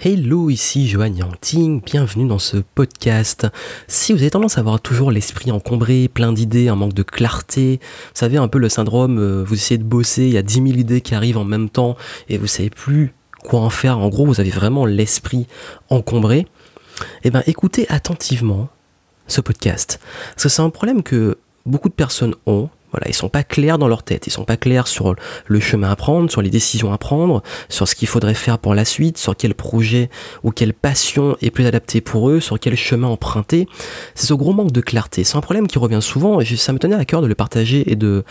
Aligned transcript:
Hello, 0.00 0.48
ici 0.48 0.86
Johan 0.86 1.12
Yangting, 1.12 1.82
bienvenue 1.82 2.28
dans 2.28 2.38
ce 2.38 2.58
podcast. 2.58 3.48
Si 3.88 4.12
vous 4.12 4.20
avez 4.20 4.30
tendance 4.30 4.56
à 4.56 4.60
avoir 4.60 4.80
toujours 4.80 5.10
l'esprit 5.10 5.50
encombré, 5.50 6.06
plein 6.06 6.32
d'idées, 6.32 6.68
un 6.68 6.76
manque 6.76 6.94
de 6.94 7.02
clarté, 7.02 7.80
vous 7.82 8.10
savez 8.14 8.36
un 8.36 8.46
peu 8.46 8.60
le 8.60 8.68
syndrome, 8.68 9.18
euh, 9.18 9.42
vous 9.42 9.54
essayez 9.54 9.76
de 9.76 9.82
bosser, 9.82 10.22
il 10.22 10.34
y 10.34 10.36
a 10.36 10.42
10 10.42 10.54
000 10.54 10.66
idées 10.66 11.00
qui 11.00 11.16
arrivent 11.16 11.36
en 11.36 11.44
même 11.44 11.68
temps 11.68 11.96
et 12.28 12.38
vous 12.38 12.46
savez 12.46 12.70
plus 12.70 13.12
quoi 13.42 13.58
en 13.58 13.70
faire, 13.70 13.98
en 13.98 14.08
gros 14.08 14.24
vous 14.24 14.38
avez 14.38 14.50
vraiment 14.50 14.86
l'esprit 14.86 15.48
encombré, 15.90 16.46
eh 17.24 17.30
bien 17.30 17.42
écoutez 17.48 17.84
attentivement 17.88 18.68
ce 19.26 19.40
podcast. 19.40 19.98
Parce 20.28 20.44
que 20.44 20.48
c'est 20.48 20.62
un 20.62 20.70
problème 20.70 21.02
que 21.02 21.38
beaucoup 21.66 21.88
de 21.88 21.94
personnes 21.94 22.36
ont, 22.46 22.68
voilà, 22.92 23.08
ils 23.08 23.14
sont 23.14 23.28
pas 23.28 23.42
clairs 23.42 23.78
dans 23.78 23.88
leur 23.88 24.02
tête, 24.02 24.26
ils 24.26 24.30
sont 24.30 24.44
pas 24.44 24.56
clairs 24.56 24.86
sur 24.86 25.14
le 25.46 25.60
chemin 25.60 25.90
à 25.90 25.96
prendre, 25.96 26.30
sur 26.30 26.42
les 26.42 26.50
décisions 26.50 26.92
à 26.92 26.98
prendre, 26.98 27.42
sur 27.68 27.86
ce 27.86 27.94
qu'il 27.94 28.08
faudrait 28.08 28.34
faire 28.34 28.58
pour 28.58 28.74
la 28.74 28.84
suite, 28.84 29.18
sur 29.18 29.36
quel 29.36 29.54
projet 29.54 30.10
ou 30.42 30.50
quelle 30.50 30.72
passion 30.72 31.36
est 31.42 31.50
plus 31.50 31.66
adapté 31.66 32.00
pour 32.00 32.30
eux, 32.30 32.40
sur 32.40 32.58
quel 32.58 32.76
chemin 32.76 33.08
emprunter. 33.08 33.68
C'est 34.14 34.26
ce 34.26 34.34
gros 34.34 34.52
manque 34.52 34.72
de 34.72 34.80
clarté. 34.80 35.24
C'est 35.24 35.36
un 35.36 35.42
problème 35.42 35.66
qui 35.66 35.78
revient 35.78 36.02
souvent 36.02 36.40
et 36.40 36.44
ça 36.44 36.72
me 36.72 36.78
tenait 36.78 36.96
à 36.96 37.04
cœur 37.04 37.22
de 37.22 37.26
le 37.26 37.34
partager 37.34 37.90
et 37.92 37.96
de 37.96 38.24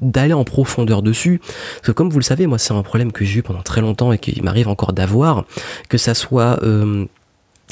d'aller 0.00 0.34
en 0.34 0.44
profondeur 0.44 1.02
dessus. 1.02 1.40
Parce 1.76 1.88
que 1.88 1.92
comme 1.92 2.10
vous 2.10 2.18
le 2.18 2.24
savez, 2.24 2.46
moi 2.46 2.58
c'est 2.58 2.74
un 2.74 2.82
problème 2.82 3.12
que 3.12 3.24
j'ai 3.24 3.40
eu 3.40 3.42
pendant 3.42 3.62
très 3.62 3.80
longtemps 3.80 4.12
et 4.12 4.18
qui 4.18 4.40
m'arrive 4.42 4.68
encore 4.68 4.92
d'avoir, 4.92 5.44
que 5.88 5.98
ça 5.98 6.14
soit 6.14 6.62
euh, 6.62 7.06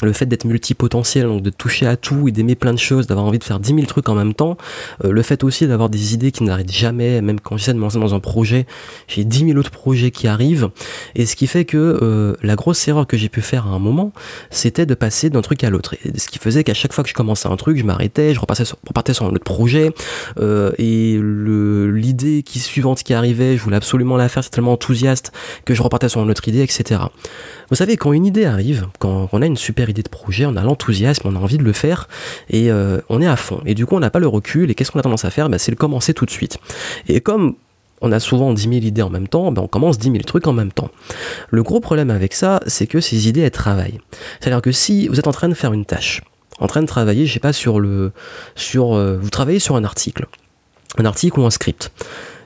le 0.01 0.13
fait 0.13 0.25
d'être 0.25 0.45
multipotentiel, 0.45 1.25
donc 1.25 1.41
de 1.41 1.49
toucher 1.49 1.87
à 1.87 1.95
tout 1.95 2.27
et 2.27 2.31
d'aimer 2.31 2.55
plein 2.55 2.73
de 2.73 2.79
choses, 2.79 3.07
d'avoir 3.07 3.25
envie 3.25 3.39
de 3.39 3.43
faire 3.43 3.59
10 3.59 3.75
000 3.75 3.85
trucs 3.85 4.09
en 4.09 4.15
même 4.15 4.33
temps, 4.33 4.57
euh, 5.03 5.11
le 5.11 5.21
fait 5.21 5.43
aussi 5.43 5.67
d'avoir 5.67 5.89
des 5.89 6.13
idées 6.13 6.31
qui 6.31 6.43
n'arrêtent 6.43 6.71
jamais, 6.71 7.21
même 7.21 7.39
quand 7.39 7.57
j'essaie 7.57 7.73
de 7.73 7.77
me 7.77 7.83
lancer 7.83 7.99
dans 7.99 8.13
un 8.13 8.19
projet, 8.19 8.65
j'ai 9.07 9.23
10 9.23 9.47
000 9.47 9.57
autres 9.57 9.71
projets 9.71 10.11
qui 10.11 10.27
arrivent, 10.27 10.69
et 11.15 11.25
ce 11.25 11.35
qui 11.35 11.47
fait 11.47 11.65
que 11.65 11.77
euh, 11.77 12.35
la 12.41 12.55
grosse 12.55 12.85
erreur 12.87 13.07
que 13.07 13.17
j'ai 13.17 13.29
pu 13.29 13.41
faire 13.41 13.67
à 13.67 13.69
un 13.69 13.79
moment, 13.79 14.11
c'était 14.49 14.85
de 14.85 14.95
passer 14.95 15.29
d'un 15.29 15.41
truc 15.41 15.63
à 15.63 15.69
l'autre, 15.69 15.95
et 16.03 16.17
ce 16.17 16.27
qui 16.27 16.39
faisait 16.39 16.63
qu'à 16.63 16.73
chaque 16.73 16.93
fois 16.93 17.03
que 17.03 17.09
je 17.09 17.15
commençais 17.15 17.47
un 17.47 17.55
truc, 17.55 17.77
je 17.77 17.83
m'arrêtais, 17.83 18.33
je 18.33 18.39
repartais 18.39 18.65
sur, 18.65 18.77
repartais 18.85 19.13
sur 19.13 19.25
un 19.25 19.29
autre 19.29 19.43
projet, 19.43 19.91
euh, 20.39 20.71
et 20.77 21.19
l'idée 21.21 22.43
qui 22.43 22.59
suivante 22.59 23.03
qui 23.03 23.13
arrivait, 23.13 23.57
je 23.57 23.63
voulais 23.63 23.77
absolument 23.77 24.17
la 24.17 24.27
faire, 24.27 24.43
c'est 24.43 24.49
tellement 24.49 24.73
enthousiaste 24.73 25.31
que 25.63 25.73
je 25.73 25.81
repartais 25.81 26.09
sur 26.09 26.21
une 26.21 26.29
autre 26.29 26.47
idée, 26.47 26.61
etc. 26.61 27.01
Vous 27.69 27.75
savez, 27.75 27.97
quand 27.97 28.13
une 28.13 28.25
idée 28.25 28.45
arrive, 28.45 28.87
quand 28.99 29.29
on 29.31 29.41
a 29.41 29.45
une 29.45 29.57
super 29.57 29.84
idée 29.89 30.03
de 30.03 30.09
projet, 30.09 30.45
on 30.45 30.55
a 30.55 30.63
l'enthousiasme, 30.63 31.27
on 31.27 31.35
a 31.35 31.39
envie 31.39 31.57
de 31.57 31.63
le 31.63 31.73
faire 31.73 32.07
et 32.49 32.71
euh, 32.71 32.99
on 33.09 33.21
est 33.21 33.27
à 33.27 33.35
fond. 33.35 33.61
Et 33.65 33.73
du 33.75 33.85
coup, 33.85 33.95
on 33.95 33.99
n'a 33.99 34.09
pas 34.09 34.19
le 34.19 34.27
recul. 34.27 34.69
Et 34.71 34.75
qu'est-ce 34.75 34.91
qu'on 34.91 34.99
a 34.99 35.03
tendance 35.03 35.25
à 35.25 35.29
faire? 35.29 35.49
Bah, 35.49 35.57
C'est 35.57 35.71
le 35.71 35.77
commencer 35.77 36.13
tout 36.13 36.25
de 36.25 36.31
suite. 36.31 36.57
Et 37.07 37.21
comme 37.21 37.55
on 38.01 38.11
a 38.11 38.19
souvent 38.19 38.53
10 38.53 38.61
000 38.63 38.73
idées 38.75 39.01
en 39.01 39.09
même 39.09 39.27
temps, 39.27 39.51
ben 39.51 39.61
on 39.61 39.67
commence 39.67 39.97
10 39.97 40.11
000 40.11 40.23
trucs 40.23 40.47
en 40.47 40.53
même 40.53 40.71
temps. 40.71 40.89
Le 41.49 41.63
gros 41.63 41.79
problème 41.79 42.09
avec 42.09 42.33
ça, 42.33 42.59
c'est 42.67 42.87
que 42.87 42.99
ces 42.99 43.27
idées, 43.29 43.41
elles 43.41 43.51
travaillent. 43.51 43.99
C'est-à-dire 44.39 44.61
que 44.61 44.71
si 44.71 45.07
vous 45.07 45.17
êtes 45.17 45.27
en 45.27 45.31
train 45.31 45.47
de 45.49 45.53
faire 45.53 45.71
une 45.73 45.85
tâche, 45.85 46.21
en 46.59 46.67
train 46.67 46.81
de 46.81 46.87
travailler, 46.87 47.25
je 47.25 47.33
sais 47.33 47.39
pas, 47.39 47.53
sur 47.53 47.79
le. 47.79 48.11
euh, 48.77 49.17
Vous 49.21 49.29
travaillez 49.29 49.59
sur 49.59 49.75
un 49.75 49.83
article. 49.83 50.25
Un 50.97 51.05
article 51.05 51.39
ou 51.39 51.45
un 51.45 51.49
script. 51.49 51.91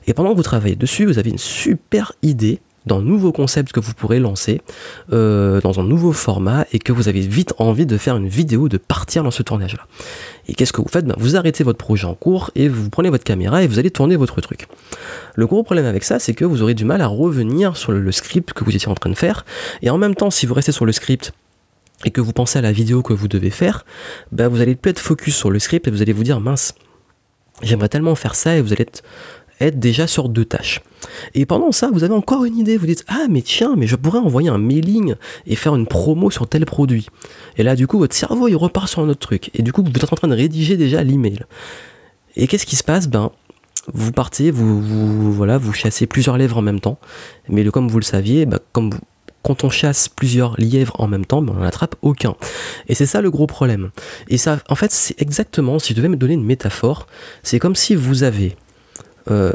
Et 0.08 0.14
pendant 0.14 0.31
que 0.31 0.38
vous 0.38 0.44
travaillez 0.44 0.76
dessus, 0.76 1.06
vous 1.06 1.20
avez 1.20 1.30
une 1.30 1.38
super 1.38 2.14
idée 2.24 2.62
d'un 2.85 3.02
nouveau 3.02 3.31
concept 3.31 3.72
que 3.72 3.80
vous 3.80 3.94
pourrez 3.94 4.19
lancer 4.19 4.61
euh, 5.11 5.61
dans 5.61 5.80
un 5.80 5.83
nouveau 5.83 6.11
format 6.11 6.66
et 6.72 6.80
que 6.80 6.91
vous 6.91 7.08
avez 7.08 7.22
vite 7.22 7.53
envie 7.58 7.85
de 7.85 7.97
faire 7.97 8.17
une 8.17 8.27
vidéo, 8.27 8.69
de 8.69 8.77
partir 8.77 9.23
dans 9.23 9.31
ce 9.31 9.44
tournage-là. 9.44 9.85
Et 10.47 10.53
qu'est-ce 10.53 10.73
que 10.73 10.81
vous 10.81 10.88
faites? 10.88 11.05
Ben, 11.05 11.16
Vous 11.17 11.35
arrêtez 11.35 11.63
votre 11.63 11.77
projet 11.77 12.05
en 12.05 12.16
cours 12.16 12.52
et 12.55 12.67
vous 12.67 12.89
prenez 12.89 13.09
votre 13.09 13.23
caméra 13.23 13.63
et 13.63 13.67
vous 13.67 13.80
allez 13.80 13.91
tourner 13.91 14.16
votre 14.16 14.41
truc. 14.41 14.67
Le 15.35 15.45
gros 15.45 15.63
problème 15.63 15.85
avec 15.85 16.03
ça, 16.03 16.19
c'est 16.19 16.33
que 16.33 16.45
vous 16.45 16.61
aurez 16.61 16.73
du 16.73 16.85
mal 16.85 17.02
à 17.02 17.07
revenir 17.07 17.77
sur 17.77 17.91
le 17.91 18.11
script 18.11 18.53
que 18.53 18.63
vous 18.63 18.75
étiez 18.75 18.89
en 18.89 18.95
train 18.95 19.09
de 19.09 19.16
faire. 19.16 19.45
Et 19.81 19.89
en 19.89 19.97
même 19.97 20.16
temps, 20.16 20.31
si 20.31 20.45
vous 20.45 20.53
restez 20.53 20.72
sur 20.72 20.85
le 20.85 20.91
script 20.91 21.33
et 22.05 22.11
que 22.11 22.22
vous 22.22 22.33
pensez 22.33 22.57
à 22.57 22.61
la 22.61 22.72
vidéo 22.72 23.02
que 23.02 23.13
vous 23.13 23.27
devez 23.27 23.50
faire, 23.50 23.85
ben, 24.31 24.47
vous 24.47 24.61
allez 24.61 24.75
plus 24.75 24.91
être 24.91 25.00
focus 25.00 25.35
sur 25.35 25.52
le 25.52 25.59
script 25.59 25.88
et 25.88 25.91
vous 25.91 26.02
allez 26.02 26.13
vous 26.13 26.23
dire 26.23 26.39
mince, 26.39 26.73
j'aimerais 27.61 27.89
tellement 27.89 28.16
faire 28.16 28.35
ça 28.35 28.56
et 28.56 28.62
vous 28.62 28.73
allez 28.73 28.84
être 28.84 29.03
être 29.59 29.80
déjà 29.80 30.08
sur 30.08 30.30
deux 30.30 30.46
tâches. 30.46 30.81
Et 31.34 31.46
pendant 31.46 31.72
ça, 31.72 31.90
vous 31.92 32.03
avez 32.03 32.14
encore 32.14 32.46
une 32.46 32.58
idée, 32.58 32.78
vous 32.78 32.86
dites 32.86 33.06
Ah 33.08 33.25
mais 33.30 33.42
tiens, 33.42 33.75
mais 33.78 33.88
je 33.88 33.96
pourrais 33.96 34.20
envoyer 34.20 34.50
un 34.50 34.58
mailing 34.58 35.16
et 35.47 35.56
faire 35.56 35.75
une 35.75 35.88
promo 35.88 36.30
sur 36.30 36.47
tel 36.47 36.66
produit. 36.66 37.08
Et 37.58 37.64
là 37.64 37.75
du 37.75 37.88
coup 37.88 38.00
votre 38.00 38.16
cerveau 38.16 38.48
il 38.48 38.56
repart 38.56 38.88
sur 38.88 39.02
un 39.02 39.09
autre 39.09 39.19
truc. 39.19 39.50
Et 39.53 39.64
du 39.64 39.72
coup 39.72 39.84
vous 39.84 39.92
êtes 39.92 40.12
en 40.12 40.16
train 40.16 40.28
de 40.28 40.36
rédiger 40.36 40.78
déjà 40.78 41.03
l'email. 41.03 41.40
Et 42.36 42.48
qu'est-ce 42.48 42.66
qui 42.66 42.75
se 42.75 42.84
passe? 42.84 43.08
Ben 43.08 43.31
vous 43.94 44.12
partez, 44.12 44.52
vous, 44.52 44.81
vous, 44.81 45.34
voilà, 45.34 45.58
vous 45.58 45.74
chassez 45.74 46.06
plusieurs 46.06 46.38
lièvres 46.38 46.58
en 46.58 46.62
même 46.62 46.80
temps. 46.80 47.00
Mais 47.48 47.66
comme 47.66 47.88
vous 47.88 48.00
le 48.00 48.03
saviez, 48.03 48.46
ben, 48.46 48.59
quand 48.74 49.64
on 49.64 49.69
chasse 49.69 50.09
plusieurs 50.09 50.59
lièvres 50.59 51.00
en 51.00 51.08
même 51.08 51.25
temps, 51.25 51.42
ben 51.42 51.53
on 51.56 51.59
n'en 51.59 51.66
attrape 51.66 51.96
aucun. 52.02 52.36
Et 52.88 52.96
c'est 52.96 53.06
ça 53.06 53.22
le 53.22 53.31
gros 53.31 53.48
problème. 53.48 53.90
Et 54.28 54.38
ça, 54.38 54.59
en 54.69 54.75
fait, 54.75 54.92
c'est 54.92 55.19
exactement, 55.22 55.80
si 55.80 55.94
je 55.94 55.98
devais 55.98 56.09
me 56.09 56.18
donner 56.18 56.34
une 56.34 56.46
métaphore, 56.46 57.08
c'est 57.42 57.59
comme 57.59 57.75
si 57.75 57.96
vous 57.96 58.24
avez 58.24 58.56
euh, 59.31 59.53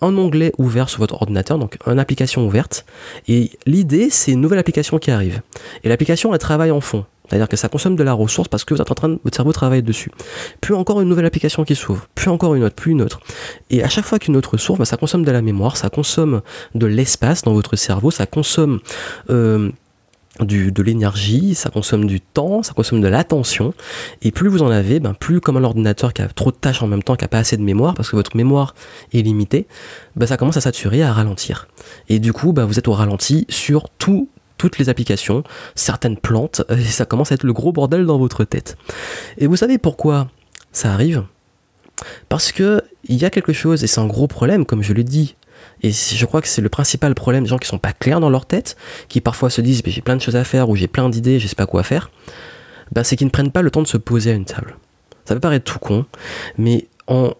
un 0.00 0.16
onglet 0.16 0.52
ouvert 0.58 0.88
sur 0.88 1.00
votre 1.00 1.14
ordinateur, 1.14 1.58
donc 1.58 1.76
une 1.86 1.98
application 1.98 2.46
ouverte. 2.46 2.84
Et 3.26 3.50
l'idée, 3.66 4.10
c'est 4.10 4.32
une 4.32 4.40
nouvelle 4.40 4.58
application 4.58 4.98
qui 4.98 5.10
arrive. 5.10 5.40
Et 5.82 5.88
l'application, 5.88 6.32
elle 6.32 6.38
travaille 6.38 6.70
en 6.70 6.80
fond. 6.80 7.04
C'est-à-dire 7.28 7.48
que 7.48 7.56
ça 7.56 7.68
consomme 7.68 7.96
de 7.96 8.02
la 8.02 8.14
ressource 8.14 8.48
parce 8.48 8.64
que 8.64 8.74
vous 8.74 8.80
êtes 8.80 8.90
en 8.90 8.94
train 8.94 9.08
de, 9.10 9.18
votre 9.22 9.36
cerveau 9.36 9.52
travaille 9.52 9.82
dessus. 9.82 10.10
Puis 10.60 10.72
encore 10.72 11.00
une 11.00 11.08
nouvelle 11.08 11.26
application 11.26 11.64
qui 11.64 11.74
s'ouvre, 11.74 12.06
puis 12.14 12.30
encore 12.30 12.54
une 12.54 12.64
autre, 12.64 12.74
puis 12.74 12.92
une 12.92 13.02
autre. 13.02 13.20
Et 13.70 13.82
à 13.82 13.88
chaque 13.88 14.06
fois 14.06 14.18
qu'une 14.18 14.36
autre 14.36 14.56
s'ouvre, 14.56 14.78
bah, 14.78 14.84
ça 14.86 14.96
consomme 14.96 15.24
de 15.24 15.30
la 15.30 15.42
mémoire, 15.42 15.76
ça 15.76 15.90
consomme 15.90 16.40
de 16.74 16.86
l'espace 16.86 17.42
dans 17.42 17.52
votre 17.52 17.76
cerveau, 17.76 18.10
ça 18.10 18.24
consomme 18.24 18.80
euh, 19.28 19.70
de 20.40 20.82
l'énergie, 20.82 21.54
ça 21.54 21.70
consomme 21.70 22.06
du 22.06 22.20
temps, 22.20 22.62
ça 22.62 22.72
consomme 22.72 23.00
de 23.00 23.08
l'attention. 23.08 23.74
Et 24.22 24.30
plus 24.30 24.48
vous 24.48 24.62
en 24.62 24.70
avez, 24.70 25.00
ben 25.00 25.14
plus 25.14 25.40
comme 25.40 25.56
un 25.56 25.64
ordinateur 25.64 26.12
qui 26.12 26.22
a 26.22 26.28
trop 26.28 26.50
de 26.50 26.56
tâches 26.56 26.82
en 26.82 26.86
même 26.86 27.02
temps, 27.02 27.16
qui 27.16 27.24
n'a 27.24 27.28
pas 27.28 27.38
assez 27.38 27.56
de 27.56 27.62
mémoire, 27.62 27.94
parce 27.94 28.10
que 28.10 28.16
votre 28.16 28.36
mémoire 28.36 28.74
est 29.12 29.22
limitée, 29.22 29.66
ben 30.16 30.26
ça 30.26 30.36
commence 30.36 30.56
à 30.56 30.60
saturer, 30.60 31.02
à 31.02 31.12
ralentir. 31.12 31.68
Et 32.08 32.18
du 32.18 32.32
coup, 32.32 32.52
ben 32.52 32.64
vous 32.64 32.78
êtes 32.78 32.88
au 32.88 32.92
ralenti 32.92 33.46
sur 33.48 33.88
tout, 33.90 34.28
toutes 34.56 34.78
les 34.78 34.88
applications, 34.88 35.44
certaines 35.74 36.16
plantes, 36.16 36.62
et 36.70 36.82
ça 36.82 37.04
commence 37.04 37.32
à 37.32 37.36
être 37.36 37.44
le 37.44 37.52
gros 37.52 37.72
bordel 37.72 38.06
dans 38.06 38.18
votre 38.18 38.44
tête. 38.44 38.76
Et 39.38 39.46
vous 39.46 39.56
savez 39.56 39.78
pourquoi 39.78 40.28
ça 40.72 40.92
arrive? 40.92 41.24
Parce 42.28 42.52
que 42.52 42.82
il 43.08 43.16
y 43.16 43.24
a 43.24 43.30
quelque 43.30 43.52
chose, 43.52 43.82
et 43.84 43.86
c'est 43.86 44.00
un 44.00 44.06
gros 44.06 44.26
problème, 44.26 44.64
comme 44.64 44.82
je 44.82 44.92
l'ai 44.92 45.04
dit 45.04 45.36
et 45.82 45.92
je 45.92 46.26
crois 46.26 46.42
que 46.42 46.48
c'est 46.48 46.62
le 46.62 46.68
principal 46.68 47.14
problème 47.14 47.44
des 47.44 47.50
gens 47.50 47.58
qui 47.58 47.68
sont 47.68 47.78
pas 47.78 47.92
clairs 47.92 48.20
dans 48.20 48.30
leur 48.30 48.46
tête, 48.46 48.76
qui 49.08 49.20
parfois 49.20 49.50
se 49.50 49.60
disent 49.60 49.82
j'ai 49.84 50.02
plein 50.02 50.16
de 50.16 50.22
choses 50.22 50.36
à 50.36 50.44
faire 50.44 50.68
ou 50.68 50.76
j'ai 50.76 50.88
plein 50.88 51.08
d'idées, 51.08 51.38
je 51.38 51.46
sais 51.46 51.54
pas 51.54 51.66
quoi 51.66 51.82
faire. 51.82 52.10
Ben, 52.92 53.04
c'est 53.04 53.16
qu'ils 53.16 53.26
ne 53.26 53.30
prennent 53.32 53.52
pas 53.52 53.62
le 53.62 53.70
temps 53.70 53.82
de 53.82 53.86
se 53.86 53.96
poser 53.98 54.32
à 54.32 54.34
une 54.34 54.44
table. 54.44 54.76
Ça 55.24 55.34
peut 55.34 55.40
paraître 55.40 55.70
tout 55.70 55.78
con, 55.78 56.06
mais 56.56 56.86
on, 57.06 57.34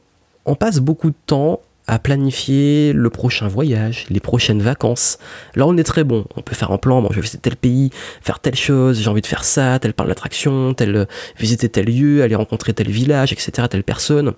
on 0.45 0.55
passe 0.55 0.79
beaucoup 0.79 1.11
de 1.11 1.17
temps 1.27 1.61
à 1.89 1.99
planifier 1.99 2.93
le 2.93 3.09
prochain 3.09 3.49
voyage, 3.49 4.05
les 4.11 4.21
prochaines 4.21 4.61
vacances. 4.61 5.19
Là, 5.55 5.67
on 5.67 5.77
est 5.79 5.85
très 5.85 6.05
bon. 6.05 6.27
On 6.37 6.43
peut 6.43 6.55
faire 6.55 6.71
un 6.71 6.77
plan. 6.77 7.01
Bon, 7.01 7.09
je 7.11 7.15
vais 7.17 7.23
visiter 7.23 7.39
tel 7.39 7.57
pays, 7.57 7.91
faire 8.21 8.41
telle 8.41 8.57
chose. 8.57 9.01
J'ai 9.01 9.09
envie 9.09 9.23
de 9.23 9.27
faire 9.27 9.43
ça, 9.43 9.79
telle 9.79 9.95
part 9.95 10.07
d'attraction, 10.07 10.75
tel 10.75 11.09
visiter 11.39 11.71
tel 11.71 11.87
lieu, 11.87 12.23
aller 12.23 12.35
rencontrer 12.35 12.75
tel 12.75 12.91
village, 12.91 13.33
etc. 13.33 13.69
Telle 13.71 13.85
personne. 13.85 14.35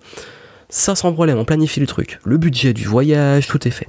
Ça 0.70 0.94
sans 0.94 1.12
problème, 1.12 1.36
on 1.38 1.44
planifie 1.44 1.80
le 1.80 1.86
truc. 1.86 2.20
Le 2.24 2.38
budget 2.38 2.72
du 2.72 2.84
voyage, 2.84 3.48
tout 3.48 3.66
est 3.66 3.72
fait. 3.72 3.88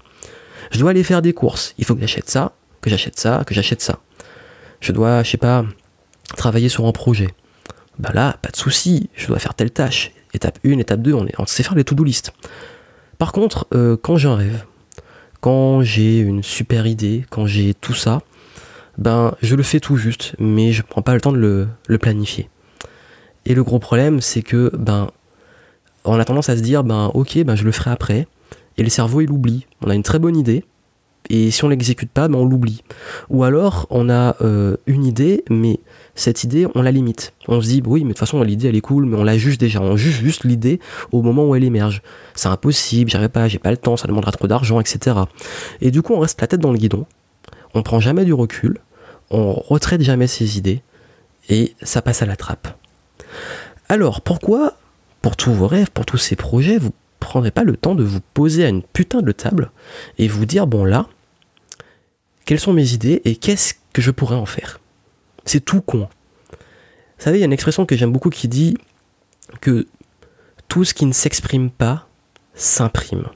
Je 0.71 0.79
dois 0.79 0.89
aller 0.89 1.03
faire 1.03 1.21
des 1.21 1.31
courses. 1.31 1.75
Il 1.77 1.85
faut 1.85 1.93
que 1.93 2.01
j'achète 2.01 2.29
ça, 2.29 2.53
que 2.81 2.89
j'achète 2.89 3.19
ça, 3.19 3.43
que 3.45 3.53
j'achète 3.53 3.81
ça. 3.81 3.99
Je 4.79 4.91
dois, 4.91 5.21
je 5.21 5.29
sais 5.29 5.37
pas, 5.37 5.63
travailler 6.35 6.69
sur 6.69 6.87
un 6.87 6.91
projet. 6.91 7.27
Bah 7.99 8.09
là, 8.13 8.37
pas 8.41 8.49
de 8.49 8.55
souci, 8.55 9.09
je 9.15 9.27
dois 9.27 9.37
faire 9.37 9.53
telle 9.53 9.69
tâche. 9.69 10.11
Étape 10.33 10.57
1, 10.65 10.79
étape 10.79 11.01
2, 11.01 11.13
on, 11.13 11.27
est, 11.27 11.33
on 11.37 11.45
sait 11.45 11.61
faire 11.61 11.75
les 11.75 11.83
to-do 11.83 12.03
list. 12.03 12.33
Par 13.19 13.31
contre, 13.31 13.67
euh, 13.75 13.95
quand 14.01 14.17
j'ai 14.17 14.27
un 14.27 14.35
rêve, 14.35 14.65
quand 15.39 15.83
j'ai 15.83 16.19
une 16.19 16.41
super 16.41 16.87
idée, 16.87 17.25
quand 17.29 17.45
j'ai 17.45 17.75
tout 17.75 17.93
ça, 17.93 18.21
ben 18.97 19.35
je 19.41 19.55
le 19.55 19.63
fais 19.63 19.79
tout 19.79 19.97
juste, 19.97 20.35
mais 20.39 20.71
je 20.71 20.81
prends 20.81 21.01
pas 21.01 21.13
le 21.13 21.21
temps 21.21 21.31
de 21.31 21.37
le, 21.37 21.67
le 21.87 21.97
planifier. 21.97 22.49
Et 23.45 23.53
le 23.53 23.63
gros 23.63 23.79
problème, 23.79 24.21
c'est 24.21 24.41
que 24.41 24.71
ben 24.75 25.09
on 26.05 26.19
a 26.19 26.25
tendance 26.25 26.49
à 26.49 26.57
se 26.57 26.61
dire, 26.61 26.83
ben 26.83 27.11
ok, 27.13 27.43
ben 27.43 27.55
je 27.55 27.63
le 27.63 27.71
ferai 27.71 27.91
après. 27.91 28.27
Et 28.77 28.83
le 28.83 28.89
cerveau, 28.89 29.21
il 29.21 29.31
oublie. 29.31 29.65
On 29.81 29.89
a 29.89 29.95
une 29.95 30.03
très 30.03 30.19
bonne 30.19 30.37
idée, 30.37 30.63
et 31.29 31.51
si 31.51 31.63
on 31.63 31.69
l'exécute 31.69 32.11
pas, 32.11 32.27
ben 32.27 32.37
on 32.37 32.45
l'oublie. 32.45 32.83
Ou 33.29 33.43
alors, 33.43 33.87
on 33.89 34.09
a 34.09 34.35
euh, 34.41 34.75
une 34.85 35.05
idée, 35.05 35.43
mais 35.49 35.79
cette 36.15 36.43
idée, 36.43 36.67
on 36.75 36.81
la 36.81 36.91
limite. 36.91 37.33
On 37.47 37.61
se 37.61 37.67
dit, 37.67 37.81
oui, 37.85 38.01
mais 38.01 38.09
de 38.09 38.13
toute 38.13 38.19
façon, 38.19 38.41
l'idée, 38.43 38.67
elle 38.67 38.75
est 38.75 38.81
cool, 38.81 39.05
mais 39.05 39.15
on 39.15 39.23
la 39.23 39.37
juge 39.37 39.57
déjà. 39.57 39.81
On 39.81 39.95
juge 39.95 40.19
juste 40.19 40.43
l'idée 40.43 40.79
au 41.11 41.21
moment 41.21 41.45
où 41.45 41.55
elle 41.55 41.63
émerge. 41.63 42.01
C'est 42.35 42.49
impossible, 42.49 43.09
j'arrive 43.09 43.29
pas, 43.29 43.47
j'ai 43.47 43.59
pas 43.59 43.71
le 43.71 43.77
temps, 43.77 43.97
ça 43.97 44.07
demandera 44.07 44.31
trop 44.31 44.47
d'argent, 44.47 44.79
etc. 44.79 45.15
Et 45.79 45.91
du 45.91 46.01
coup, 46.01 46.13
on 46.13 46.19
reste 46.19 46.41
la 46.41 46.47
tête 46.47 46.59
dans 46.59 46.71
le 46.71 46.77
guidon. 46.77 47.05
On 47.73 47.83
prend 47.83 47.99
jamais 47.99 48.25
du 48.25 48.33
recul. 48.33 48.79
On 49.29 49.53
retraite 49.53 50.01
jamais 50.01 50.27
ses 50.27 50.57
idées. 50.57 50.81
Et 51.49 51.75
ça 51.81 52.01
passe 52.01 52.21
à 52.21 52.25
la 52.25 52.35
trappe. 52.35 52.67
Alors, 53.87 54.21
pourquoi 54.21 54.73
pour 55.21 55.35
tous 55.35 55.53
vos 55.53 55.67
rêves, 55.67 55.91
pour 55.91 56.05
tous 56.05 56.17
ces 56.17 56.35
projets, 56.35 56.77
vous 56.77 56.93
prendrez 57.19 57.51
pas 57.51 57.63
le 57.63 57.77
temps 57.77 57.95
de 57.95 58.03
vous 58.03 58.21
poser 58.33 58.65
à 58.65 58.69
une 58.69 58.81
putain 58.81 59.21
de 59.21 59.31
table 59.31 59.71
et 60.17 60.27
vous 60.27 60.45
dire 60.45 60.67
bon 60.67 60.83
là, 60.83 61.07
quelles 62.45 62.59
sont 62.59 62.73
mes 62.73 62.93
idées 62.93 63.21
et 63.25 63.35
qu'est-ce 63.35 63.75
que 63.93 64.01
je 64.01 64.11
pourrais 64.11 64.35
en 64.35 64.45
faire? 64.45 64.79
C'est 65.45 65.63
tout 65.63 65.81
con. 65.81 66.09
Vous 66.49 67.25
savez, 67.25 67.37
il 67.37 67.41
y 67.41 67.43
a 67.43 67.45
une 67.45 67.53
expression 67.53 67.85
que 67.85 67.95
j'aime 67.95 68.11
beaucoup 68.11 68.29
qui 68.29 68.47
dit 68.47 68.77
que 69.61 69.87
tout 70.67 70.83
ce 70.83 70.93
qui 70.93 71.05
ne 71.05 71.13
s'exprime 71.13 71.69
pas 71.69 72.07
s'imprime. 72.55 73.27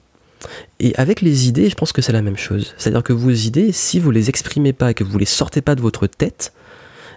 Et 0.79 0.95
avec 0.95 1.21
les 1.21 1.47
idées, 1.47 1.69
je 1.69 1.75
pense 1.75 1.91
que 1.91 2.01
c'est 2.01 2.11
la 2.11 2.21
même 2.21 2.37
chose. 2.37 2.73
C'est-à-dire 2.77 3.03
que 3.03 3.13
vos 3.13 3.31
idées, 3.31 3.71
si 3.71 3.99
vous 3.99 4.11
les 4.11 4.29
exprimez 4.29 4.73
pas 4.73 4.91
et 4.91 4.93
que 4.93 5.03
vous 5.03 5.17
les 5.17 5.25
sortez 5.25 5.61
pas 5.61 5.75
de 5.75 5.81
votre 5.81 6.07
tête, 6.07 6.53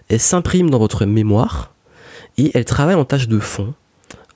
elles 0.09 0.21
s'impriment 0.21 0.71
dans 0.71 0.79
votre 0.79 1.07
mémoire 1.07 1.75
et 2.37 2.51
elles 2.55 2.65
travaillent 2.65 2.95
en 2.95 3.05
tâche 3.05 3.29
de 3.29 3.39
fond 3.39 3.75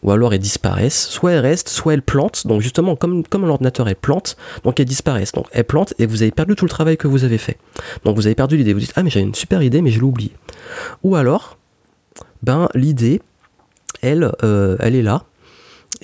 ou 0.02 0.10
alors 0.10 0.34
elles 0.34 0.40
disparaissent, 0.40 1.08
soit 1.08 1.32
elles 1.32 1.40
restent, 1.40 1.68
soit 1.68 1.94
elles 1.94 2.02
plantent. 2.02 2.46
Donc 2.46 2.60
justement, 2.60 2.96
comme, 2.96 3.24
comme 3.24 3.46
l'ordinateur 3.46 3.88
est 3.88 3.94
plante, 3.94 4.36
donc 4.64 4.80
elles 4.80 4.86
disparaissent. 4.86 5.32
Donc 5.32 5.46
elles 5.52 5.64
plantent 5.64 5.94
et 5.98 6.06
vous 6.06 6.22
avez 6.22 6.30
perdu 6.30 6.54
tout 6.54 6.64
le 6.64 6.70
travail 6.70 6.96
que 6.96 7.08
vous 7.08 7.24
avez 7.24 7.38
fait. 7.38 7.58
Donc 8.04 8.16
vous 8.16 8.26
avez 8.26 8.34
perdu 8.34 8.56
l'idée. 8.56 8.72
Vous 8.72 8.80
dites 8.80 8.92
ah 8.96 9.02
mais 9.02 9.10
j'ai 9.10 9.20
une 9.20 9.34
super 9.34 9.62
idée 9.62 9.82
mais 9.82 9.90
je 9.90 9.98
l'ai 9.98 10.04
oubliée. 10.04 10.32
Ou 11.02 11.16
alors, 11.16 11.58
ben 12.42 12.68
l'idée, 12.74 13.20
elle, 14.02 14.32
euh, 14.42 14.76
elle 14.80 14.94
est 14.94 15.02
là. 15.02 15.24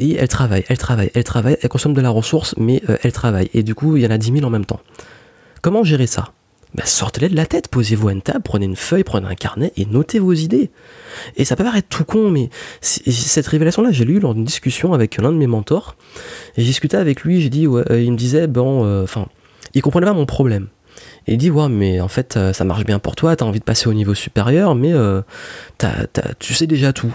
Et 0.00 0.15
elle 0.15 0.29
travaille, 0.29 0.65
elle 0.69 0.79
travaille, 0.79 1.11
elle 1.15 1.25
travaille, 1.25 1.56
elle 1.61 1.69
consomme 1.69 1.95
de 1.95 2.00
la 2.00 2.11
ressource, 2.11 2.55
mais 2.56 2.81
euh, 2.89 2.97
elle 3.03 3.11
travaille. 3.11 3.50
Et 3.53 3.65
du 3.65 3.75
coup, 3.75 3.97
il 3.97 4.05
y 4.05 4.06
en 4.06 4.11
a 4.11 4.19
10 4.19 4.33
000 4.33 4.45
en 4.47 4.50
même 4.50 4.65
temps. 4.65 4.79
Comment 5.61 5.83
gérer 5.83 6.06
ça? 6.06 6.31
Bah, 6.75 6.85
sortez-les 6.85 7.31
de 7.31 7.37
la 7.37 7.47
tête, 7.47 7.69
posez-vous 7.69 8.09
à 8.09 8.12
une 8.12 8.20
table, 8.20 8.43
prenez 8.44 8.67
une 8.67 8.76
feuille, 8.76 9.05
prenez 9.05 9.26
un 9.26 9.35
carnet 9.35 9.73
et 9.76 9.87
notez 9.87 10.19
vos 10.19 10.35
idées. 10.35 10.70
Et 11.37 11.44
ça 11.44 11.56
peut 11.56 11.65
paraître 11.65 11.88
tout 11.88 12.05
con, 12.05 12.31
mais 12.31 12.50
cette 12.82 13.47
révélation-là, 13.47 13.91
j'ai 13.91 14.05
lu 14.05 14.20
lors 14.20 14.35
d'une 14.35 14.44
discussion 14.44 14.93
avec 14.93 15.17
l'un 15.17 15.32
de 15.32 15.38
mes 15.38 15.47
mentors. 15.47 15.97
Et 16.56 16.62
j'ai 16.62 16.67
discuté 16.67 16.97
avec 16.97 17.23
lui, 17.23 17.41
j'ai 17.41 17.49
dit, 17.49 17.67
euh, 17.67 18.00
il 18.00 18.12
me 18.12 18.17
disait, 18.17 18.47
bon, 18.47 18.85
euh, 18.85 19.03
enfin, 19.03 19.26
il 19.73 19.81
comprenait 19.81 20.06
pas 20.06 20.12
mon 20.12 20.26
problème. 20.26 20.69
Et 21.26 21.35
il 21.35 21.38
dit, 21.38 21.50
ouais, 21.50 21.69
mais 21.69 22.00
en 22.00 22.09
fait, 22.09 22.37
euh, 22.37 22.53
ça 22.53 22.65
marche 22.65 22.85
bien 22.85 22.99
pour 22.99 23.17
toi, 23.17 23.35
t'as 23.35 23.47
envie 23.47 23.61
de 23.61 23.64
passer 23.64 23.88
au 23.88 23.94
niveau 23.94 24.14
supérieur, 24.14 24.75
mais 24.75 24.93
tu 26.38 26.55
sais 26.55 26.67
déjà 26.67 26.93
tout. 26.93 27.14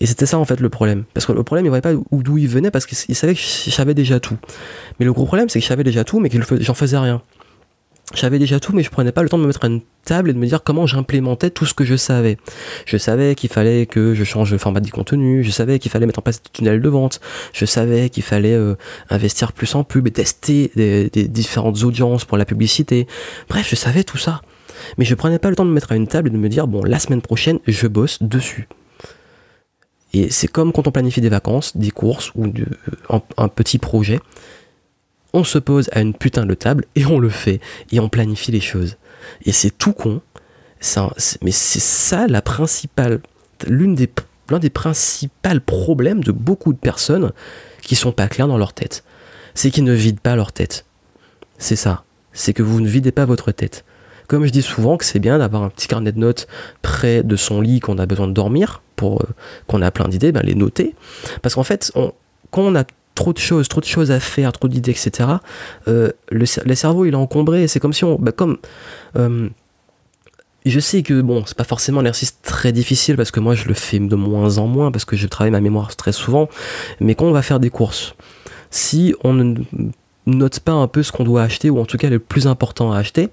Et 0.00 0.06
c'était 0.06 0.26
ça 0.26 0.38
en 0.38 0.44
fait 0.44 0.58
le 0.58 0.68
problème. 0.68 1.04
Parce 1.14 1.24
que 1.24 1.32
le 1.32 1.44
problème, 1.44 1.64
il 1.66 1.68
voyait 1.68 1.80
pas 1.80 1.94
d'où 1.94 2.38
il 2.38 2.48
venait 2.48 2.72
parce 2.72 2.84
qu'il 2.84 3.14
savait 3.14 3.34
que 3.34 3.40
je 3.40 3.70
savais 3.70 3.94
déjà 3.94 4.18
tout. 4.18 4.36
Mais 4.98 5.06
le 5.06 5.12
gros 5.12 5.24
problème, 5.24 5.48
c'est 5.48 5.60
que 5.60 5.62
je 5.62 5.68
savais 5.68 5.84
déjà 5.84 6.02
tout, 6.02 6.18
mais 6.18 6.28
que 6.28 6.38
j'en 6.60 6.74
faisais 6.74 6.98
rien 6.98 7.22
j'avais 8.12 8.38
déjà 8.38 8.60
tout, 8.60 8.74
mais 8.74 8.82
je 8.82 8.90
prenais 8.90 9.12
pas 9.12 9.22
le 9.22 9.28
temps 9.30 9.38
de 9.38 9.42
me 9.42 9.46
mettre 9.46 9.64
à 9.64 9.68
une 9.68 9.80
table 10.04 10.28
et 10.28 10.32
de 10.34 10.38
me 10.38 10.46
dire 10.46 10.62
comment 10.62 10.86
j'implémentais 10.86 11.48
tout 11.48 11.64
ce 11.64 11.72
que 11.72 11.84
je 11.84 11.96
savais. 11.96 12.36
Je 12.84 12.98
savais 12.98 13.34
qu'il 13.34 13.48
fallait 13.48 13.86
que 13.86 14.14
je 14.14 14.24
change 14.24 14.52
le 14.52 14.58
format 14.58 14.80
du 14.80 14.92
contenu, 14.92 15.42
je 15.42 15.50
savais 15.50 15.78
qu'il 15.78 15.90
fallait 15.90 16.04
mettre 16.04 16.18
en 16.18 16.22
place 16.22 16.42
des 16.42 16.50
tunnels 16.52 16.82
de 16.82 16.88
vente, 16.88 17.20
je 17.54 17.64
savais 17.64 18.10
qu'il 18.10 18.22
fallait 18.22 18.52
euh, 18.52 18.74
investir 19.08 19.52
plus 19.52 19.74
en 19.74 19.84
pub 19.84 20.06
et 20.06 20.10
tester 20.10 20.70
des, 20.76 21.08
différentes 21.28 21.82
audiences 21.82 22.26
pour 22.26 22.36
la 22.36 22.44
publicité. 22.44 23.06
Bref, 23.48 23.66
je 23.70 23.76
savais 23.76 24.04
tout 24.04 24.18
ça. 24.18 24.42
Mais 24.98 25.06
je 25.06 25.14
prenais 25.14 25.38
pas 25.38 25.48
le 25.48 25.56
temps 25.56 25.64
de 25.64 25.70
me 25.70 25.74
mettre 25.74 25.92
à 25.92 25.96
une 25.96 26.08
table 26.08 26.28
et 26.28 26.30
de 26.30 26.36
me 26.36 26.48
dire, 26.48 26.66
bon, 26.66 26.84
la 26.84 26.98
semaine 26.98 27.22
prochaine, 27.22 27.58
je 27.66 27.86
bosse 27.86 28.22
dessus. 28.22 28.68
Et 30.12 30.30
c'est 30.30 30.46
comme 30.46 30.72
quand 30.72 30.86
on 30.86 30.92
planifie 30.92 31.22
des 31.22 31.30
vacances, 31.30 31.76
des 31.76 31.90
courses 31.90 32.32
ou 32.34 32.52
un 33.08 33.48
petit 33.48 33.78
projet 33.78 34.20
on 35.34 35.44
se 35.44 35.58
pose 35.58 35.90
à 35.92 36.00
une 36.00 36.14
putain 36.14 36.46
de 36.46 36.54
table 36.54 36.86
et 36.94 37.04
on 37.04 37.18
le 37.18 37.28
fait 37.28 37.60
et 37.92 38.00
on 38.00 38.08
planifie 38.08 38.52
les 38.52 38.60
choses. 38.60 38.96
Et 39.44 39.52
c'est 39.52 39.76
tout 39.76 39.92
con, 39.92 40.22
mais 41.42 41.50
c'est 41.50 41.80
ça 41.80 42.26
la 42.26 42.40
principale, 42.40 43.20
l'un 43.66 43.94
des 43.94 44.70
principaux 44.70 45.60
problèmes 45.66 46.22
de 46.22 46.32
beaucoup 46.32 46.72
de 46.72 46.78
personnes 46.78 47.32
qui 47.82 47.96
sont 47.96 48.12
pas 48.12 48.28
claires 48.28 48.48
dans 48.48 48.58
leur 48.58 48.72
tête. 48.72 49.04
C'est 49.54 49.70
qu'ils 49.70 49.84
ne 49.84 49.92
vident 49.92 50.20
pas 50.22 50.36
leur 50.36 50.52
tête. 50.52 50.86
C'est 51.58 51.76
ça. 51.76 52.04
C'est 52.32 52.52
que 52.52 52.62
vous 52.62 52.80
ne 52.80 52.88
videz 52.88 53.12
pas 53.12 53.24
votre 53.24 53.52
tête. 53.52 53.84
Comme 54.26 54.44
je 54.46 54.50
dis 54.50 54.62
souvent 54.62 54.96
que 54.96 55.04
c'est 55.04 55.18
bien 55.18 55.38
d'avoir 55.38 55.62
un 55.62 55.68
petit 55.68 55.86
carnet 55.86 56.10
de 56.10 56.18
notes 56.18 56.46
près 56.82 57.22
de 57.22 57.36
son 57.36 57.60
lit 57.60 57.80
qu'on 57.80 57.98
a 57.98 58.06
besoin 58.06 58.26
de 58.26 58.32
dormir, 58.32 58.82
pour 58.96 59.20
euh, 59.22 59.26
qu'on 59.66 59.82
a 59.82 59.90
plein 59.90 60.08
d'idées, 60.08 60.32
ben 60.32 60.42
les 60.42 60.54
noter. 60.54 60.94
Parce 61.42 61.54
qu'en 61.54 61.62
fait, 61.62 61.92
quand 62.50 62.62
on 62.62 62.74
a 62.74 62.84
trop 63.14 63.32
de 63.32 63.38
choses, 63.38 63.68
trop 63.68 63.80
de 63.80 63.86
choses 63.86 64.10
à 64.10 64.20
faire, 64.20 64.52
trop 64.52 64.68
d'idées, 64.68 64.90
etc. 64.90 65.28
Euh, 65.88 66.10
le, 66.30 66.46
cerveau 66.46 67.04
il 67.04 67.12
est 67.12 67.16
encombré. 67.16 67.68
C'est 67.68 67.80
comme 67.80 67.92
si 67.92 68.04
on, 68.04 68.16
bah, 68.16 68.32
comme 68.32 68.58
euh, 69.16 69.48
je 70.66 70.80
sais 70.80 71.02
que 71.02 71.20
bon, 71.20 71.44
c'est 71.46 71.56
pas 71.56 71.64
forcément 71.64 72.00
un 72.00 72.04
exercice 72.04 72.40
très 72.42 72.72
difficile 72.72 73.16
parce 73.16 73.30
que 73.30 73.40
moi 73.40 73.54
je 73.54 73.68
le 73.68 73.74
fais 73.74 73.98
de 73.98 74.16
moins 74.16 74.58
en 74.58 74.66
moins 74.66 74.90
parce 74.90 75.04
que 75.04 75.16
je 75.16 75.26
travaille 75.26 75.52
ma 75.52 75.60
mémoire 75.60 75.94
très 75.94 76.12
souvent. 76.12 76.48
Mais 77.00 77.14
quand 77.14 77.26
on 77.26 77.32
va 77.32 77.42
faire 77.42 77.60
des 77.60 77.70
courses, 77.70 78.14
si 78.70 79.14
on 79.22 79.34
ne 79.34 79.54
note 80.26 80.60
pas 80.60 80.72
un 80.72 80.88
peu 80.88 81.02
ce 81.02 81.12
qu'on 81.12 81.24
doit 81.24 81.42
acheter 81.42 81.70
ou 81.70 81.78
en 81.78 81.84
tout 81.84 81.98
cas 81.98 82.08
le 82.08 82.18
plus 82.18 82.46
important 82.46 82.92
à 82.92 82.98
acheter, 82.98 83.28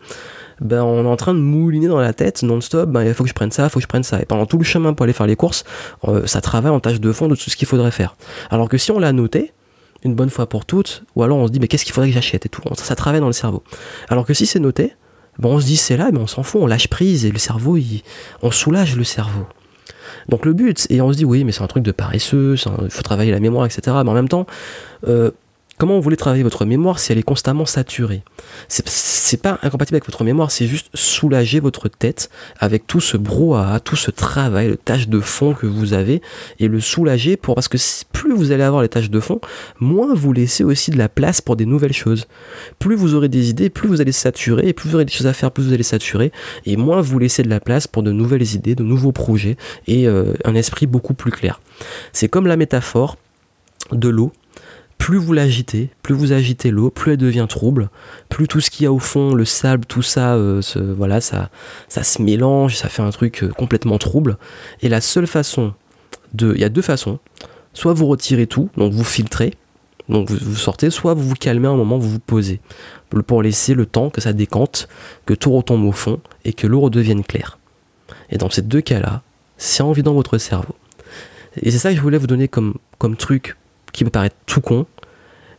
ben 0.60 0.84
on 0.84 1.06
est 1.06 1.08
en 1.08 1.16
train 1.16 1.34
de 1.34 1.40
mouliner 1.40 1.88
dans 1.88 2.00
la 2.00 2.14
tête 2.14 2.44
non-stop, 2.44 2.90
ben 2.90 3.04
il 3.04 3.14
faut 3.14 3.24
que 3.24 3.30
je 3.30 3.34
prenne 3.34 3.52
ça, 3.52 3.64
il 3.64 3.70
faut 3.70 3.80
que 3.80 3.84
je 3.84 3.88
prenne 3.88 4.04
ça. 4.04 4.22
Et 4.22 4.26
pendant 4.26 4.46
tout 4.46 4.58
le 4.58 4.64
chemin 4.64 4.94
pour 4.94 5.06
aller 5.06 5.14
faire 5.14 5.26
les 5.26 5.38
courses, 5.38 5.64
euh, 6.08 6.28
ça 6.28 6.42
travaille 6.42 6.72
en 6.72 6.80
tâche 6.80 7.00
de 7.00 7.12
fond 7.12 7.28
de 7.28 7.36
tout 7.36 7.50
ce 7.50 7.56
qu'il 7.56 7.68
faudrait 7.68 7.92
faire. 7.92 8.16
Alors 8.50 8.70
que 8.70 8.78
si 8.78 8.92
on 8.92 9.00
l'a 9.00 9.14
noté, 9.14 9.54
une 10.04 10.16
bonne 10.16 10.30
fois 10.30 10.48
pour 10.48 10.66
toutes, 10.66 11.04
ou 11.16 11.24
alors 11.24 11.38
on 11.38 11.48
se 11.48 11.52
dit 11.52 11.60
mais 11.60 11.68
qu'est-ce 11.68 11.86
qu'il 11.86 11.94
faudrait 11.94 12.10
que 12.10 12.16
j'achète 12.16 12.46
et 12.46 12.50
tout, 12.50 12.62
ça, 12.76 12.96
travaille 12.96 13.22
dans 13.22 13.28
le 13.28 13.34
cerveau. 13.34 13.64
Alors 14.10 14.26
que 14.26 14.34
si 14.34 14.46
c'est 14.46 14.60
noté, 14.60 14.94
bon 15.40 15.56
on 15.56 15.60
se 15.60 15.66
dit 15.66 15.78
c'est 15.78 15.98
là, 15.98 16.10
mais 16.12 16.20
on 16.20 16.28
s'en 16.28 16.44
fout, 16.44 16.62
on 16.62 16.68
lâche 16.68 16.88
prise 16.88 17.26
et 17.26 17.32
le 17.32 17.38
cerveau, 17.38 17.78
on 18.42 18.52
soulage 18.52 18.96
le 18.96 19.04
cerveau. 19.04 19.46
Donc 20.30 20.46
le 20.46 20.54
but, 20.54 20.88
et 20.90 21.02
on 21.02 21.12
se 21.12 21.18
dit 21.18 21.26
oui 21.26 21.44
mais 21.44 21.52
c'est 21.52 21.64
un 21.64 21.68
truc 21.68 21.84
de 21.84 21.92
paresseux, 21.92 22.56
il 22.84 22.90
faut 22.90 23.04
travailler 23.04 23.32
la 23.32 23.40
mémoire, 23.40 23.66
etc. 23.66 23.98
Mais 24.04 24.10
en 24.10 24.14
même 24.14 24.30
temps, 24.30 24.46
euh, 25.08 25.32
Comment 25.82 25.96
vous 25.96 26.04
voulez 26.04 26.16
travailler 26.16 26.44
votre 26.44 26.64
mémoire 26.64 27.00
si 27.00 27.12
elle 27.12 27.18
est 27.18 27.24
constamment 27.24 27.66
saturée? 27.66 28.22
C'est 28.68 29.42
pas 29.42 29.58
incompatible 29.64 29.96
avec 29.96 30.06
votre 30.06 30.24
mémoire, 30.24 30.52
c'est 30.52 30.68
juste 30.68 30.92
soulager 30.94 31.60
votre 31.60 31.88
tête 31.88 32.30
avec 32.60 32.86
tout 32.86 33.02
ce 33.02 33.18
brouhaha, 33.18 33.80
tout 33.80 33.96
ce 33.96 34.12
travail, 34.12 34.68
le 34.68 34.78
tâche 34.78 35.08
de 35.08 35.20
fond 35.20 35.56
que 35.56 35.66
vous 35.66 35.94
avez, 35.94 36.22
et 36.60 36.68
le 36.68 36.80
soulager 36.80 37.36
pour 37.36 37.56
parce 37.56 37.68
que 37.68 37.80
plus 38.12 38.32
vous 38.32 38.52
allez 38.52 38.62
avoir 38.62 38.84
les 38.84 38.90
tâches 38.90 39.10
de 39.10 39.20
fond, 39.20 39.42
moins 39.80 40.14
vous 40.14 40.34
laissez 40.34 40.64
aussi 40.64 40.92
de 40.92 41.00
la 41.00 41.10
place 41.10 41.42
pour 41.42 41.56
des 41.56 41.66
nouvelles 41.66 41.94
choses. 41.94 42.28
Plus 42.78 42.96
vous 42.96 43.16
aurez 43.16 43.28
des 43.28 43.50
idées, 43.50 43.72
plus 43.72 43.88
vous 43.88 44.02
allez 44.02 44.12
saturer, 44.12 44.68
et 44.68 44.74
plus 44.74 44.88
vous 44.88 44.94
aurez 44.94 45.06
des 45.06 45.12
choses 45.12 45.26
à 45.26 45.34
faire, 45.34 45.50
plus 45.50 45.64
vous 45.64 45.74
allez 45.74 45.82
saturer, 45.82 46.32
et 46.68 46.78
moins 46.78 47.02
vous 47.02 47.18
laissez 47.18 47.42
de 47.42 47.50
la 47.50 47.60
place 47.60 47.88
pour 47.88 48.04
de 48.04 48.12
nouvelles 48.12 48.54
idées, 48.54 48.76
de 48.76 48.84
nouveaux 48.84 49.14
projets 49.14 49.58
et 49.88 50.08
euh, 50.08 50.34
un 50.46 50.54
esprit 50.54 50.86
beaucoup 50.86 51.16
plus 51.16 51.32
clair. 51.32 51.60
C'est 52.14 52.28
comme 52.28 52.46
la 52.46 52.56
métaphore 52.56 53.18
de 53.92 54.10
l'eau 54.10 54.32
plus 55.02 55.18
vous 55.18 55.34
l'agitez, 55.34 55.90
plus 56.04 56.14
vous 56.14 56.32
agitez 56.32 56.70
l'eau, 56.70 56.92
plus 56.92 57.14
elle 57.14 57.18
devient 57.18 57.48
trouble, 57.50 57.90
plus 58.30 58.48
tout 58.48 58.62
ce 58.62 58.70
qu'il 58.70 58.84
y 58.84 58.86
a 58.86 58.92
au 58.94 59.00
fond, 59.00 59.34
le 59.34 59.46
sable, 59.46 59.84
tout 59.88 60.04
ça, 60.04 60.36
euh, 60.36 60.62
voilà, 60.96 61.22
ça, 61.22 61.50
ça 61.90 62.04
se 62.04 62.22
mélange, 62.22 62.76
ça 62.76 62.88
fait 62.88 63.02
un 63.02 63.10
truc 63.10 63.42
euh, 63.42 63.48
complètement 63.48 63.98
trouble. 63.98 64.38
Et 64.84 64.90
la 64.90 65.02
seule 65.02 65.26
façon 65.26 65.74
de, 66.36 66.54
il 66.54 66.62
y 66.62 66.64
a 66.64 66.70
deux 66.70 66.84
façons, 66.84 67.18
soit 67.74 67.94
vous 67.94 68.06
retirez 68.06 68.46
tout, 68.46 68.70
donc 68.78 68.94
vous 68.94 69.04
filtrez, 69.04 69.56
donc 70.08 70.30
vous, 70.30 70.56
sortez, 70.56 70.92
soit 70.92 71.16
vous 71.16 71.30
vous 71.30 71.34
calmez 71.34 71.68
un 71.68 71.76
moment, 71.76 71.98
vous 71.98 72.12
vous 72.12 72.20
posez, 72.20 72.62
pour 73.26 73.42
laisser 73.42 73.74
le 73.74 73.88
temps 73.88 74.12
que 74.12 74.22
ça 74.22 74.34
décante, 74.34 74.88
que 75.26 75.34
tout 75.34 75.52
retombe 75.52 75.84
au 75.84 75.92
fond 75.92 76.20
et 76.46 76.54
que 76.54 76.68
l'eau 76.68 76.80
redevienne 76.80 77.24
claire. 77.24 77.58
Et 78.30 78.38
dans 78.38 78.52
ces 78.52 78.62
deux 78.62 78.82
cas-là, 78.82 79.24
c'est 79.58 79.82
envie 79.82 80.04
dans 80.04 80.14
votre 80.14 80.38
cerveau. 80.38 80.76
Et 81.60 81.72
c'est 81.72 81.80
ça 81.80 81.90
que 81.90 81.96
je 81.96 82.02
voulais 82.02 82.20
vous 82.20 82.28
donner 82.28 82.48
comme, 82.48 82.76
comme 83.00 83.16
truc 83.16 83.56
qui 83.92 84.04
peut 84.04 84.10
paraître 84.10 84.36
tout 84.46 84.62
con, 84.62 84.86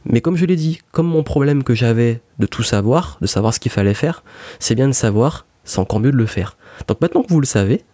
mais 0.05 0.21
comme 0.21 0.37
je 0.37 0.45
l'ai 0.45 0.57
dit, 0.57 0.81
comme 0.91 1.07
mon 1.07 1.23
problème 1.23 1.63
que 1.63 1.75
j'avais 1.75 2.21
de 2.39 2.47
tout 2.47 2.63
savoir, 2.63 3.19
de 3.21 3.27
savoir 3.27 3.55
ce 3.55 3.61
qu'il 3.61 3.73
fallait 3.73 3.95
faire, 3.95 4.25
c'est 4.59 4.75
bien 4.75 4.89
de 4.89 4.93
savoir, 4.93 5.47
c'est 5.65 5.79
encore 5.79 6.01
mieux 6.01 6.13
de 6.13 6.17
le 6.17 6.27
faire. 6.27 6.57
Donc 6.89 7.01
maintenant 7.01 7.23
que 7.23 7.29
vous 7.29 7.41
le 7.41 7.47
savez, 7.47 7.85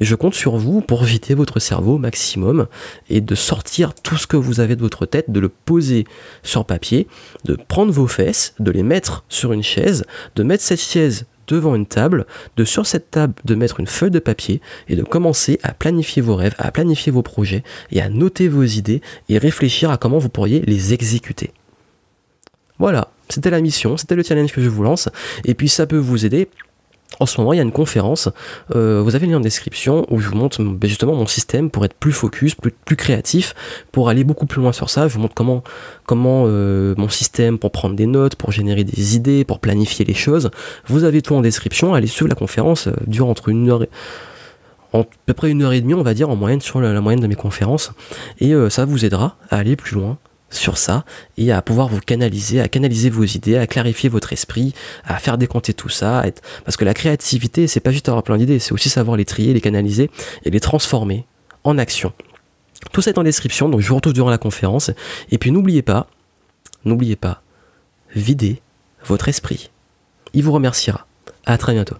je 0.00 0.14
compte 0.14 0.34
sur 0.34 0.56
vous 0.56 0.80
pour 0.80 1.02
vider 1.02 1.34
votre 1.34 1.58
cerveau 1.58 1.94
au 1.94 1.98
maximum 1.98 2.68
et 3.08 3.20
de 3.20 3.34
sortir 3.34 3.94
tout 3.94 4.16
ce 4.16 4.26
que 4.26 4.36
vous 4.36 4.60
avez 4.60 4.76
de 4.76 4.82
votre 4.82 5.06
tête, 5.06 5.30
de 5.30 5.40
le 5.40 5.48
poser 5.48 6.04
sur 6.42 6.64
papier, 6.64 7.08
de 7.44 7.56
prendre 7.56 7.92
vos 7.92 8.06
fesses, 8.06 8.54
de 8.60 8.70
les 8.70 8.82
mettre 8.84 9.24
sur 9.28 9.52
une 9.52 9.62
chaise, 9.62 10.04
de 10.36 10.42
mettre 10.42 10.62
cette 10.62 10.80
chaise 10.80 11.26
devant 11.48 11.74
une 11.74 11.86
table, 11.86 12.26
de 12.56 12.64
sur 12.64 12.86
cette 12.86 13.10
table 13.10 13.34
de 13.44 13.54
mettre 13.54 13.80
une 13.80 13.86
feuille 13.86 14.10
de 14.10 14.18
papier 14.18 14.60
et 14.88 14.94
de 14.94 15.02
commencer 15.02 15.58
à 15.62 15.72
planifier 15.72 16.22
vos 16.22 16.36
rêves, 16.36 16.54
à 16.58 16.70
planifier 16.70 17.10
vos 17.10 17.22
projets 17.22 17.64
et 17.90 18.00
à 18.00 18.08
noter 18.08 18.46
vos 18.46 18.62
idées 18.62 19.02
et 19.28 19.38
réfléchir 19.38 19.90
à 19.90 19.96
comment 19.96 20.18
vous 20.18 20.28
pourriez 20.28 20.60
les 20.60 20.92
exécuter. 20.92 21.52
Voilà, 22.78 23.10
c'était 23.28 23.50
la 23.50 23.60
mission, 23.60 23.96
c'était 23.96 24.14
le 24.14 24.22
challenge 24.22 24.52
que 24.52 24.62
je 24.62 24.68
vous 24.68 24.84
lance 24.84 25.08
et 25.44 25.54
puis 25.54 25.68
ça 25.68 25.86
peut 25.86 25.96
vous 25.96 26.24
aider 26.24 26.48
en 27.20 27.26
ce 27.26 27.40
moment, 27.40 27.52
il 27.52 27.56
y 27.56 27.60
a 27.60 27.62
une 27.62 27.72
conférence, 27.72 28.28
euh, 28.74 29.00
vous 29.02 29.16
avez 29.16 29.26
le 29.26 29.32
lien 29.32 29.38
en 29.38 29.40
description 29.40 30.06
où 30.08 30.20
je 30.20 30.28
vous 30.28 30.36
montre 30.36 30.62
ben, 30.62 30.88
justement 30.88 31.14
mon 31.14 31.26
système 31.26 31.70
pour 31.70 31.84
être 31.84 31.94
plus 31.94 32.12
focus, 32.12 32.54
plus, 32.54 32.96
créatif, 32.96 33.54
pour 33.92 34.08
aller 34.08 34.24
beaucoup 34.24 34.46
plus 34.46 34.60
loin 34.60 34.72
sur 34.72 34.90
ça. 34.90 35.08
Je 35.08 35.14
vous 35.14 35.20
montre 35.20 35.34
comment, 35.34 35.64
comment 36.06 36.44
euh, 36.46 36.94
mon 36.96 37.08
système 37.08 37.58
pour 37.58 37.72
prendre 37.72 37.96
des 37.96 38.06
notes, 38.06 38.36
pour 38.36 38.52
générer 38.52 38.84
des 38.84 39.16
idées, 39.16 39.44
pour 39.44 39.58
planifier 39.58 40.04
les 40.04 40.14
choses. 40.14 40.50
Vous 40.86 41.04
avez 41.04 41.22
tout 41.22 41.34
en 41.34 41.40
description. 41.40 41.94
Allez 41.94 42.06
suivre 42.06 42.28
la 42.28 42.36
conférence, 42.36 42.86
euh, 42.86 42.92
dure 43.06 43.26
entre 43.26 43.48
une 43.48 43.68
heure 43.68 43.82
et 43.82 43.90
à 44.94 45.04
peu 45.26 45.34
près 45.34 45.50
une 45.50 45.62
heure 45.62 45.72
et 45.72 45.80
demie, 45.80 45.94
on 45.94 46.02
va 46.02 46.14
dire, 46.14 46.30
en 46.30 46.36
moyenne, 46.36 46.62
sur 46.62 46.80
la, 46.80 46.98
moyenne 47.00 47.20
de 47.20 47.26
mes 47.26 47.34
conférences. 47.34 47.92
Et 48.40 48.54
ça 48.70 48.86
vous 48.86 49.04
aidera 49.04 49.36
à 49.50 49.58
aller 49.58 49.76
plus 49.76 49.94
loin 49.94 50.16
sur 50.50 50.78
ça 50.78 51.04
et 51.36 51.52
à 51.52 51.62
pouvoir 51.62 51.88
vous 51.88 52.00
canaliser, 52.00 52.60
à 52.60 52.68
canaliser 52.68 53.10
vos 53.10 53.24
idées, 53.24 53.56
à 53.56 53.66
clarifier 53.66 54.08
votre 54.08 54.32
esprit, 54.32 54.74
à 55.04 55.18
faire 55.18 55.38
décompter 55.38 55.74
tout 55.74 55.88
ça. 55.88 56.22
Parce 56.64 56.76
que 56.76 56.84
la 56.84 56.94
créativité, 56.94 57.66
c'est 57.66 57.80
pas 57.80 57.90
juste 57.90 58.08
avoir 58.08 58.22
plein 58.22 58.38
d'idées, 58.38 58.58
c'est 58.58 58.72
aussi 58.72 58.88
savoir 58.88 59.16
les 59.16 59.24
trier, 59.24 59.52
les 59.52 59.60
canaliser 59.60 60.10
et 60.44 60.50
les 60.50 60.60
transformer 60.60 61.26
en 61.64 61.78
action. 61.78 62.12
Tout 62.92 63.02
ça 63.02 63.10
est 63.10 63.18
en 63.18 63.24
description, 63.24 63.68
donc 63.68 63.80
je 63.80 63.88
vous 63.88 63.96
retrouve 63.96 64.12
durant 64.12 64.30
la 64.30 64.38
conférence. 64.38 64.90
Et 65.30 65.38
puis 65.38 65.50
n'oubliez 65.50 65.82
pas, 65.82 66.06
n'oubliez 66.84 67.16
pas, 67.16 67.42
videz 68.14 68.62
votre 69.04 69.28
esprit. 69.28 69.70
Il 70.32 70.44
vous 70.44 70.52
remerciera. 70.52 71.06
À 71.46 71.56
très 71.56 71.72
bientôt. 71.72 71.96